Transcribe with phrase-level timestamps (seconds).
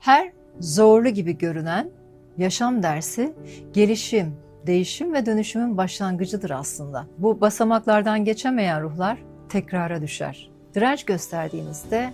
[0.00, 1.90] Her zorlu gibi görünen
[2.38, 3.32] yaşam dersi
[3.72, 7.06] gelişim, değişim ve dönüşümün başlangıcıdır aslında.
[7.18, 9.18] Bu basamaklardan geçemeyen ruhlar
[9.48, 10.50] tekrara düşer.
[10.74, 12.12] Direnç gösterdiğinizde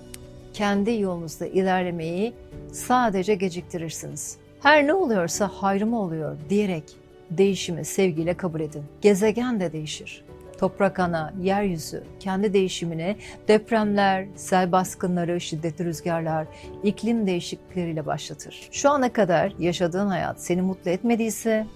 [0.52, 2.34] kendi yolunuzda ilerlemeyi
[2.72, 4.36] sadece geciktirirsiniz.
[4.62, 6.84] Her ne oluyorsa hayrıma oluyor diyerek
[7.30, 8.84] değişimi sevgiyle kabul edin.
[9.00, 10.24] Gezegen de değişir.
[10.58, 13.16] Toprak ana, yeryüzü kendi değişimini
[13.48, 16.46] depremler, sel baskınları, şiddetli rüzgarlar,
[16.84, 18.68] iklim değişiklikleriyle başlatır.
[18.72, 21.66] Şu ana kadar yaşadığın hayat seni mutlu etmediyse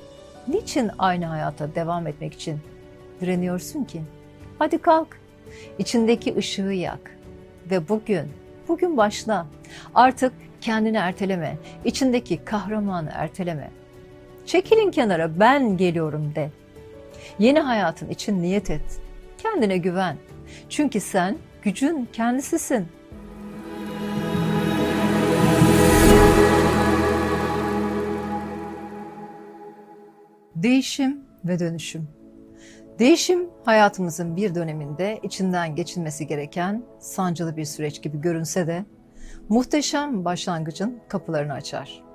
[0.48, 2.58] niçin aynı hayata devam etmek için
[3.20, 4.02] direniyorsun ki?
[4.58, 5.20] Hadi kalk,
[5.78, 7.16] içindeki ışığı yak
[7.70, 8.28] ve bugün,
[8.68, 9.46] bugün başla.
[9.94, 13.70] Artık kendini erteleme, içindeki kahramanı erteleme.
[14.46, 16.50] Çekilin kenara ben geliyorum de.
[17.38, 19.00] Yeni hayatın için niyet et.
[19.38, 20.16] Kendine güven.
[20.68, 22.88] Çünkü sen gücün kendisisin.
[30.54, 32.08] Değişim ve dönüşüm.
[32.98, 38.84] Değişim hayatımızın bir döneminde içinden geçilmesi gereken sancılı bir süreç gibi görünse de
[39.48, 42.09] muhteşem başlangıcın kapılarını açar.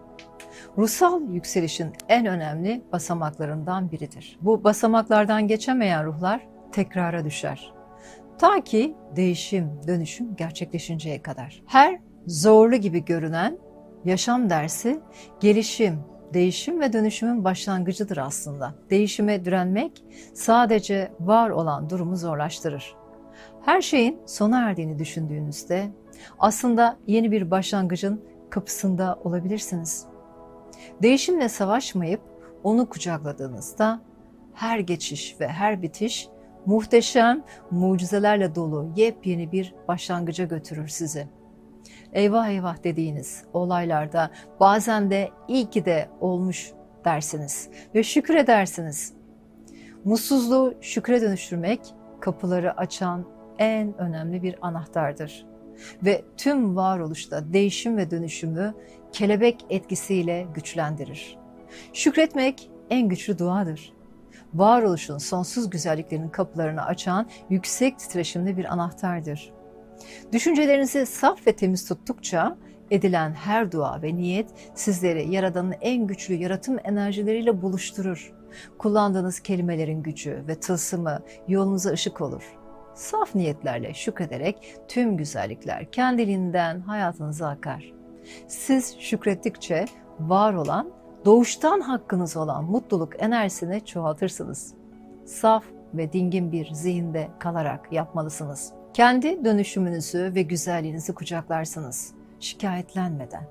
[0.78, 4.40] Ruhsal yükselişin en önemli basamaklarından biridir.
[4.42, 7.74] Bu basamaklardan geçemeyen ruhlar tekrara düşer.
[8.38, 11.64] Ta ki değişim, dönüşüm gerçekleşinceye kadar.
[11.66, 13.58] Her zorlu gibi görünen
[14.06, 15.00] yaşam dersi
[15.40, 16.00] gelişim,
[16.34, 18.76] değişim ve dönüşümün başlangıcıdır aslında.
[18.90, 22.96] Değişime direnmek sadece var olan durumu zorlaştırır.
[23.62, 25.88] Her şeyin sona erdiğini düşündüğünüzde
[26.40, 30.15] aslında yeni bir başlangıcın kapısında olabilirsiniz.
[31.02, 32.22] Değişimle savaşmayıp
[32.64, 34.02] onu kucakladığınızda
[34.54, 36.30] her geçiş ve her bitiş
[36.66, 41.28] muhteşem mucizelerle dolu yepyeni bir başlangıca götürür sizi.
[42.14, 46.72] Eyvah eyvah dediğiniz olaylarda bazen de iyi ki de olmuş
[47.06, 49.14] dersiniz ve şükredersiniz.
[50.04, 51.80] Mutsuzluğu şükre dönüştürmek
[52.20, 53.26] kapıları açan
[53.58, 55.46] en önemli bir anahtardır.
[56.06, 58.74] Ve tüm varoluşta değişim ve dönüşümü
[59.12, 61.38] kelebek etkisiyle güçlendirir.
[61.94, 63.94] Şükretmek en güçlü duadır.
[64.54, 69.54] Varoluşun sonsuz güzelliklerinin kapılarını açan yüksek titreşimli bir anahtardır.
[70.32, 72.58] Düşüncelerinizi saf ve temiz tuttukça
[72.92, 78.34] edilen her dua ve niyet sizleri Yaradan'ın en güçlü yaratım enerjileriyle buluşturur.
[78.78, 82.44] Kullandığınız kelimelerin gücü ve tılsımı yolunuza ışık olur.
[82.96, 87.94] Saf niyetlerle şükrederek tüm güzellikler kendiliğinden hayatınıza akar.
[88.48, 89.86] Siz şükrettikçe
[90.20, 90.90] var olan,
[91.26, 94.74] doğuştan hakkınız olan mutluluk enerjisini çoğaltırsınız.
[95.26, 95.64] Saf
[95.94, 98.74] ve dingin bir zihinde kalarak yapmalısınız.
[98.94, 103.44] Kendi dönüşümünüzü ve güzelliğinizi kucaklarsınız şikayetlenmeden.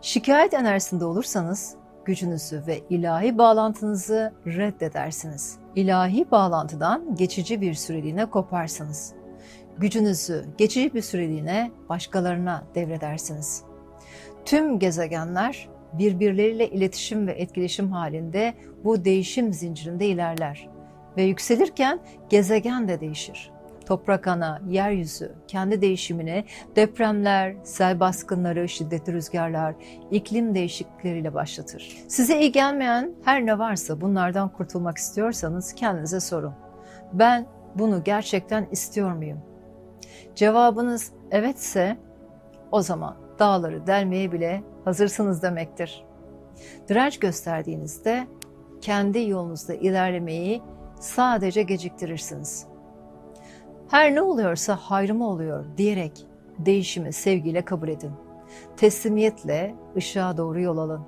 [0.00, 1.74] Şikayet enerjisinde olursanız
[2.04, 5.59] gücünüzü ve ilahi bağlantınızı reddedersiniz.
[5.76, 9.14] İlahi bağlantıdan geçici bir süreliğine koparsınız.
[9.78, 13.62] Gücünüzü geçici bir süreliğine başkalarına devredersiniz.
[14.44, 18.54] Tüm gezegenler birbirleriyle iletişim ve etkileşim halinde
[18.84, 20.68] bu değişim zincirinde ilerler
[21.16, 23.50] ve yükselirken gezegen de değişir.
[23.86, 26.44] Toprak ana, yeryüzü kendi değişimini
[26.76, 29.74] depremler, sel baskınları, şiddetli rüzgarlar,
[30.10, 31.96] iklim değişiklikleriyle başlatır.
[32.08, 36.54] Size iyi gelmeyen her ne varsa bunlardan kurtulmak istiyorsanız kendinize sorun.
[37.12, 39.38] Ben bunu gerçekten istiyor muyum?
[40.34, 41.96] Cevabınız evetse
[42.72, 46.04] o zaman dağları delmeye bile hazırsınız demektir.
[46.88, 48.26] Direnç gösterdiğinizde
[48.80, 50.62] kendi yolunuzda ilerlemeyi
[51.00, 52.69] sadece geciktirirsiniz.
[53.90, 56.26] Her ne oluyorsa hayrıma oluyor diyerek
[56.58, 58.12] değişimi sevgiyle kabul edin.
[58.76, 61.00] Teslimiyetle ışığa doğru yol alın.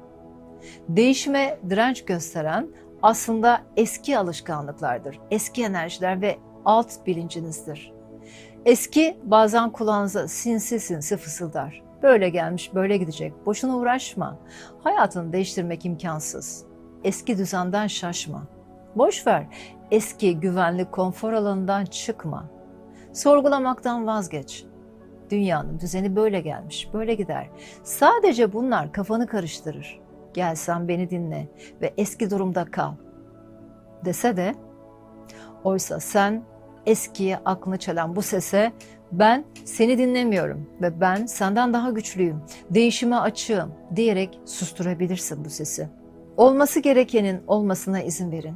[0.89, 2.69] Değişime direnç gösteren
[3.03, 7.93] aslında eski alışkanlıklardır, eski enerjiler ve alt bilincinizdir.
[8.65, 11.83] Eski bazen kulağınıza sinsi sinsi fısıldar.
[12.03, 13.47] Böyle gelmiş, böyle gidecek.
[13.47, 14.39] Boşuna uğraşma.
[14.85, 16.65] Hayatını değiştirmek imkansız.
[17.05, 18.43] Eski düzenden şaşma.
[18.97, 19.47] Boş ver.
[19.91, 22.62] Eski güvenli konfor alanından çıkma.
[23.13, 24.65] Sorgulamaktan vazgeç.
[25.31, 27.49] Dünyanın düzeni böyle gelmiş, böyle gider.
[27.83, 30.01] Sadece bunlar kafanı karıştırır.
[30.35, 31.49] Gel sen beni dinle
[31.81, 32.93] ve eski durumda kal.
[34.05, 34.55] Dese de
[35.65, 36.43] oysa sen
[36.87, 38.73] eskiye aklını çelen bu sese
[39.13, 45.89] ben seni dinlemiyorum ve ben senden daha güçlüyüm, değişime açığım diyerek susturabilirsin bu sesi.
[46.37, 48.55] Olması gerekenin olmasına izin verin.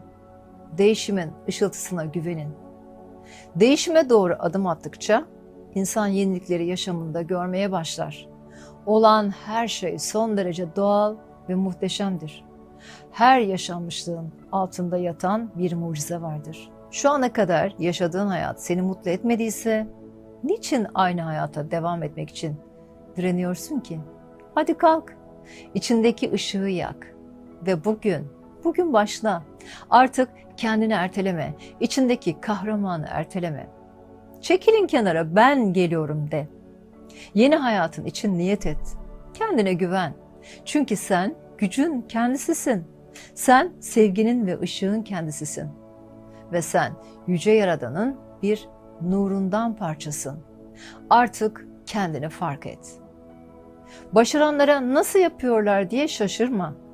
[0.78, 2.65] Değişimin ışıltısına güvenin.
[3.60, 5.24] Değişime doğru adım attıkça
[5.74, 8.28] insan yenilikleri yaşamında görmeye başlar.
[8.86, 11.16] Olan her şey son derece doğal
[11.48, 12.44] ve muhteşemdir.
[13.12, 16.70] Her yaşanmışlığın altında yatan bir mucize vardır.
[16.90, 19.86] Şu ana kadar yaşadığın hayat seni mutlu etmediyse
[20.44, 22.56] niçin aynı hayata devam etmek için
[23.16, 24.00] direniyorsun ki?
[24.54, 25.16] Hadi kalk,
[25.74, 27.14] içindeki ışığı yak
[27.66, 28.26] ve bugün,
[28.66, 29.42] bugün başla.
[29.90, 33.66] Artık kendini erteleme, içindeki kahramanı erteleme.
[34.40, 36.48] Çekilin kenara ben geliyorum de.
[37.34, 38.96] Yeni hayatın için niyet et.
[39.34, 40.14] Kendine güven.
[40.64, 42.84] Çünkü sen gücün kendisisin.
[43.34, 45.68] Sen sevginin ve ışığın kendisisin.
[46.52, 46.92] Ve sen
[47.26, 48.68] yüce yaradanın bir
[49.00, 50.38] nurundan parçasın.
[51.10, 53.00] Artık kendini fark et.
[54.12, 56.85] Başaranlara nasıl yapıyorlar diye şaşırma.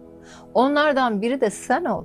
[0.55, 2.05] Onlardan biri de sen ol.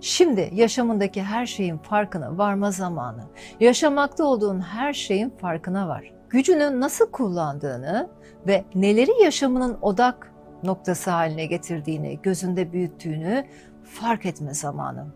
[0.00, 3.22] Şimdi yaşamındaki her şeyin farkına varma zamanı.
[3.60, 6.12] Yaşamakta olduğun her şeyin farkına var.
[6.30, 8.08] Gücünü nasıl kullandığını
[8.46, 10.32] ve neleri yaşamının odak
[10.62, 13.44] noktası haline getirdiğini, gözünde büyüttüğünü
[13.84, 15.06] fark etme zamanı.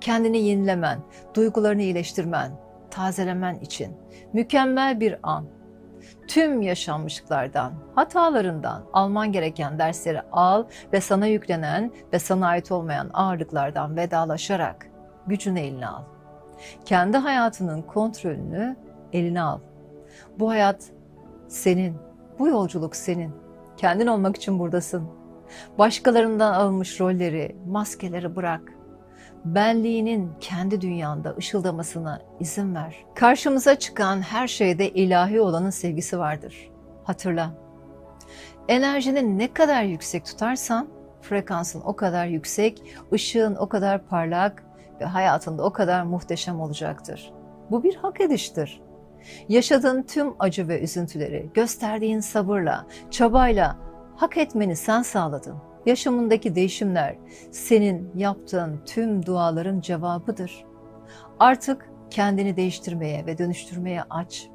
[0.00, 0.98] Kendini yenilemen,
[1.34, 2.50] duygularını iyileştirmen,
[2.90, 3.96] tazelemen için
[4.32, 5.46] mükemmel bir an.
[6.28, 13.96] Tüm yaşanmışlıklardan, hatalarından alman gereken dersleri al ve sana yüklenen ve sana ait olmayan ağırlıklardan
[13.96, 14.86] vedalaşarak
[15.26, 16.02] gücünü eline al.
[16.84, 18.76] Kendi hayatının kontrolünü
[19.12, 19.58] eline al.
[20.38, 20.84] Bu hayat
[21.48, 21.96] senin,
[22.38, 23.34] bu yolculuk senin.
[23.76, 25.08] Kendin olmak için buradasın.
[25.78, 28.75] Başkalarından alınmış rolleri, maskeleri bırak
[29.54, 32.96] benliğinin kendi dünyanda ışıldamasına izin ver.
[33.14, 36.70] Karşımıza çıkan her şeyde ilahi olanın sevgisi vardır.
[37.04, 37.50] Hatırla.
[38.68, 40.88] Enerjini ne kadar yüksek tutarsan
[41.22, 42.82] frekansın o kadar yüksek,
[43.12, 44.62] ışığın o kadar parlak
[45.00, 47.32] ve hayatında o kadar muhteşem olacaktır.
[47.70, 48.80] Bu bir hak ediştir.
[49.48, 53.76] Yaşadığın tüm acı ve üzüntüleri gösterdiğin sabırla, çabayla
[54.16, 55.56] hak etmeni sen sağladın.
[55.86, 57.16] Yaşamındaki değişimler
[57.50, 60.64] senin yaptığın tüm duaların cevabıdır.
[61.38, 64.48] Artık kendini değiştirmeye ve dönüştürmeye aç.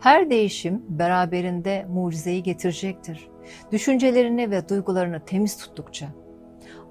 [0.00, 3.28] Her değişim beraberinde mucizeyi getirecektir.
[3.72, 6.06] Düşüncelerini ve duygularını temiz tuttukça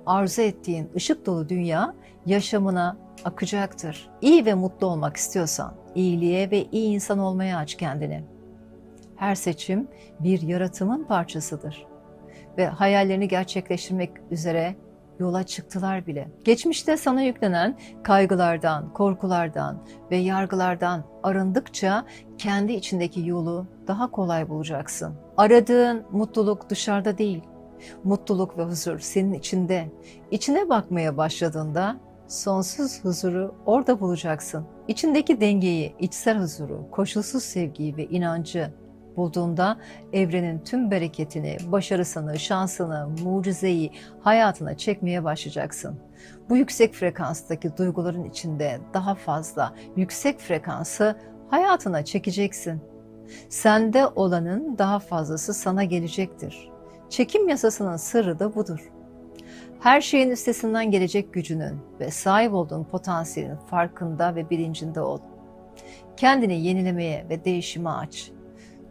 [0.05, 1.95] arzu ettiğin ışık dolu dünya
[2.25, 4.09] yaşamına akacaktır.
[4.21, 8.23] İyi ve mutlu olmak istiyorsan iyiliğe ve iyi insan olmaya aç kendini.
[9.15, 9.87] Her seçim
[10.19, 11.90] bir yaratımın parçasıdır
[12.57, 14.75] ve hayallerini gerçekleştirmek üzere
[15.19, 16.27] yola çıktılar bile.
[16.43, 22.05] Geçmişte sana yüklenen kaygılardan, korkulardan ve yargılardan arındıkça
[22.37, 25.13] kendi içindeki yolu daha kolay bulacaksın.
[25.37, 27.41] Aradığın mutluluk dışarıda değil.
[28.03, 29.87] Mutluluk ve huzur senin içinde.
[30.31, 34.65] İçine bakmaya başladığında sonsuz huzuru orada bulacaksın.
[34.87, 38.73] İçindeki dengeyi, içsel huzuru, koşulsuz sevgiyi ve inancı
[39.15, 39.77] bulduğunda
[40.13, 45.99] evrenin tüm bereketini, başarısını, şansını, mucizeyi hayatına çekmeye başlayacaksın.
[46.49, 51.15] Bu yüksek frekanstaki duyguların içinde daha fazla yüksek frekansı
[51.49, 52.81] hayatına çekeceksin.
[53.49, 56.69] Sende olanın daha fazlası sana gelecektir.
[57.09, 58.91] Çekim yasasının sırrı da budur.
[59.79, 65.19] Her şeyin üstesinden gelecek gücünün ve sahip olduğun potansiyelin farkında ve bilincinde ol.
[66.17, 68.31] Kendini yenilemeye ve değişime aç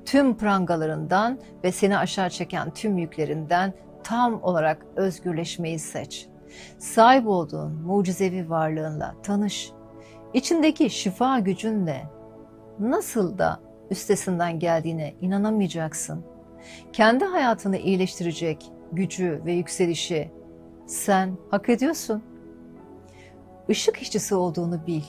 [0.04, 3.74] tüm prangalarından ve seni aşağı çeken tüm yüklerinden
[4.04, 6.26] tam olarak özgürleşmeyi seç.
[6.78, 9.72] Sahip olduğun mucizevi varlığınla tanış.
[10.34, 12.06] İçindeki şifa gücünle
[12.78, 16.24] nasıl da üstesinden geldiğine inanamayacaksın.
[16.92, 20.30] Kendi hayatını iyileştirecek gücü ve yükselişi
[20.86, 22.22] sen hak ediyorsun.
[23.68, 25.02] Işık işçisi olduğunu bil.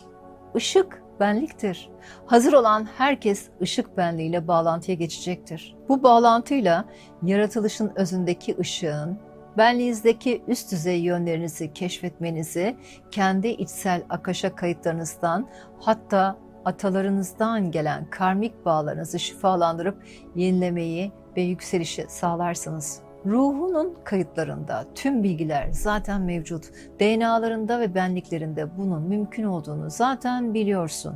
[0.55, 1.89] Işık benliktir.
[2.25, 5.75] Hazır olan herkes ışık benliğiyle bağlantıya geçecektir.
[5.89, 6.85] Bu bağlantıyla
[7.23, 9.19] yaratılışın özündeki ışığın,
[9.57, 12.77] benliğinizdeki üst düzey yönlerinizi keşfetmenizi,
[13.11, 15.47] kendi içsel akaşa kayıtlarınızdan
[15.79, 20.03] hatta atalarınızdan gelen karmik bağlarınızı şifalandırıp
[20.35, 23.10] yenilemeyi ve yükselişi sağlarsınız.
[23.25, 26.65] Ruhunun kayıtlarında tüm bilgiler zaten mevcut.
[26.99, 31.15] DNA'larında ve benliklerinde bunun mümkün olduğunu zaten biliyorsun.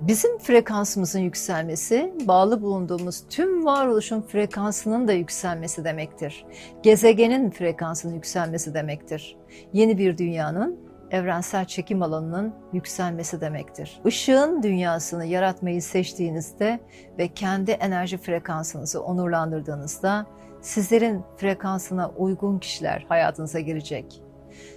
[0.00, 6.46] Bizim frekansımızın yükselmesi, bağlı bulunduğumuz tüm varoluşun frekansının da yükselmesi demektir.
[6.82, 9.36] Gezegenin frekansının yükselmesi demektir.
[9.72, 10.78] Yeni bir dünyanın
[11.10, 14.00] evrensel çekim alanının yükselmesi demektir.
[14.04, 16.80] Işığın dünyasını yaratmayı seçtiğinizde
[17.18, 20.26] ve kendi enerji frekansınızı onurlandırdığınızda
[20.62, 24.22] Sizlerin frekansına uygun kişiler hayatınıza girecek.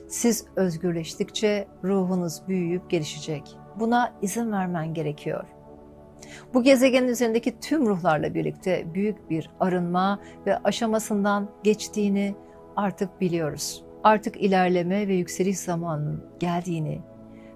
[0.08, 3.58] Siz özgürleştikçe ruhunuz büyüyüp gelişecek.
[3.80, 5.46] Buna izin vermen gerekiyor.
[6.54, 12.36] Bu gezegenin üzerindeki tüm ruhlarla birlikte büyük bir arınma ve aşamasından geçtiğini
[12.76, 13.84] artık biliyoruz.
[14.04, 17.02] Artık ilerleme ve yükseliş zamanının geldiğini,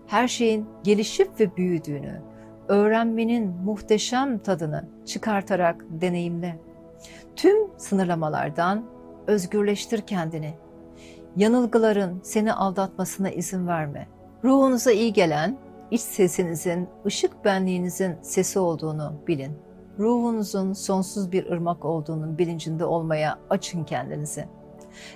[0.08, 2.22] her şeyin gelişip ve büyüdüğünü,
[2.68, 6.60] öğrenmenin muhteşem tadını çıkartarak deneyimle.
[7.36, 8.86] Tüm sınırlamalardan
[9.28, 10.54] özgürleştir kendini.
[11.36, 14.08] Yanılgıların seni aldatmasına izin verme.
[14.44, 15.58] Ruhunuza iyi gelen,
[15.92, 19.58] iç sesinizin, ışık benliğinizin sesi olduğunu bilin.
[20.00, 24.46] Ruhunuzun sonsuz bir ırmak olduğunun bilincinde olmaya açın kendinizi.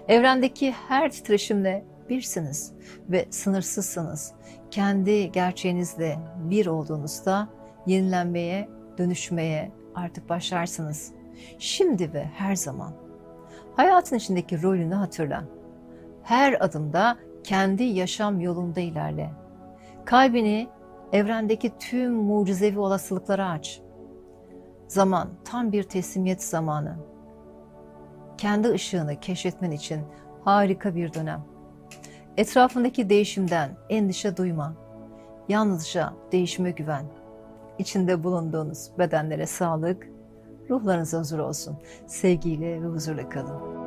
[0.08, 2.72] Evrendeki her titreşimle birsiniz
[3.10, 4.34] ve sınırsızsınız.
[4.72, 7.50] Kendi gerçeğinizle bir olduğunuzda
[7.88, 11.12] yenilenmeye, dönüşmeye artık başlarsınız.
[11.60, 12.94] Şimdi ve her zaman.
[13.76, 15.44] Hayatın içindeki rolünü hatırla.
[16.24, 19.32] Her adımda kendi yaşam yolunda ilerle.
[20.06, 20.68] Kalbini
[21.12, 23.82] evrendeki tüm mucizevi olasılıklara aç.
[24.88, 26.98] Zaman tam bir teslimiyet zamanı.
[28.38, 30.02] Kendi ışığını keşfetmen için
[30.44, 31.44] harika bir dönem.
[32.38, 34.74] Etrafındaki değişimden endişe duyma.
[35.50, 37.06] Yalnızca değişime güven.
[37.80, 40.10] İçinde bulunduğunuz bedenlere sağlık,
[40.70, 41.78] ruhlarınıza huzur olsun.
[42.08, 43.83] Sevgiyle ve huzurla kalın.